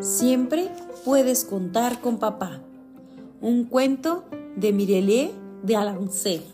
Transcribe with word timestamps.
Siempre 0.00 0.70
puedes 1.04 1.44
contar 1.44 2.00
con 2.00 2.18
papá. 2.18 2.60
Un 3.40 3.64
cuento 3.64 4.24
de 4.56 4.72
Mireille 4.72 5.32
de 5.62 5.76
Alancel. 5.76 6.44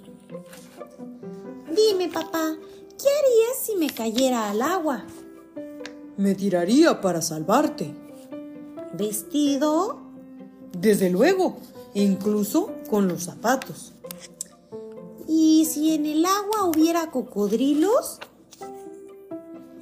Dime, 1.74 2.08
papá, 2.08 2.56
¿qué 2.98 3.08
harías 3.08 3.58
si 3.60 3.76
me 3.76 3.90
cayera 3.90 4.50
al 4.50 4.62
agua? 4.62 5.04
Me 6.16 6.34
tiraría 6.34 7.00
para 7.00 7.20
salvarte. 7.20 7.94
¿Vestido? 8.92 9.98
Desde 10.72 11.10
luego, 11.10 11.56
incluso 11.94 12.70
con 12.88 13.08
los 13.08 13.24
zapatos. 13.24 13.92
¿Y 15.74 15.76
si 15.76 15.94
en 15.94 16.06
el 16.06 16.24
agua 16.24 16.66
hubiera 16.66 17.10
cocodrilos? 17.10 18.20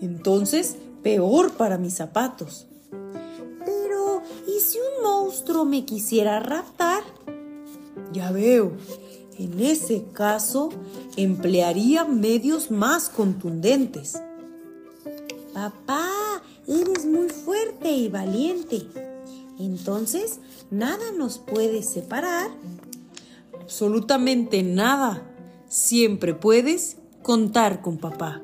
Entonces, 0.01 0.77
peor 1.03 1.53
para 1.53 1.77
mis 1.77 1.93
zapatos. 1.93 2.67
Pero, 3.67 4.23
¿y 4.47 4.61
si 4.61 4.79
un 4.79 5.05
monstruo 5.05 5.67
me 5.67 5.85
quisiera 5.85 6.41
raptar? 6.41 7.03
Ya 8.11 8.33
veo. 8.33 8.73
En 9.39 9.61
ese 9.61 10.05
caso, 10.15 10.71
emplearía 11.17 12.07
medios 12.07 12.71
más 12.71 13.11
contundentes. 13.11 14.19
Papá, 15.53 16.09
eres 16.67 17.05
muy 17.05 17.29
fuerte 17.29 17.91
y 17.91 18.09
valiente. 18.09 18.87
Entonces, 19.59 20.41
nada 20.71 21.13
nos 21.15 21.39
puede 21.39 21.83
separar. 21.83 22.51
Absolutamente 23.61 24.63
nada. 24.63 25.29
Siempre 25.73 26.35
puedes 26.35 26.99
contar 27.23 27.81
con 27.81 27.97
papá. 27.97 28.43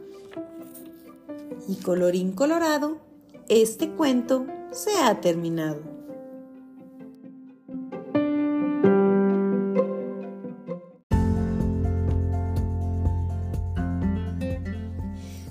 Y 1.69 1.77
colorín 1.77 2.33
colorado, 2.33 3.03
este 3.51 3.91
cuento 3.91 4.47
se 4.73 4.97
ha 4.97 5.21
terminado. 5.21 5.83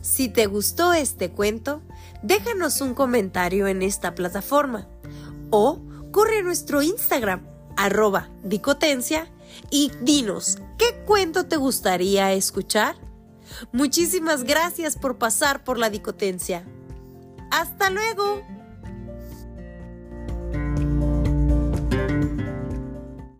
Si 0.02 0.30
te 0.30 0.48
gustó 0.48 0.94
este 0.94 1.30
cuento, 1.30 1.84
déjanos 2.23 2.82
un 2.82 2.96
comentario 2.96 3.68
en 3.68 3.84
esta 3.84 4.16
plataforma 4.16 4.88
o 5.52 5.80
corre 6.10 6.40
a 6.40 6.42
nuestro 6.42 6.82
Instagram, 6.82 7.46
arroba 7.76 8.32
dicotencia, 8.44 9.32
y 9.70 9.92
dinos, 10.02 10.59
¿qué 10.78 11.03
cuento 11.06 11.45
te 11.45 11.58
gustaría 11.58 12.34
escuchar? 12.34 12.95
Muchísimas 13.72 14.44
gracias 14.44 14.98
por 14.98 15.17
pasar 15.17 15.64
por 15.64 15.78
la 15.78 15.89
dicotencia. 15.89 16.66
¡Hasta 17.52 17.89
luego! 17.89 18.57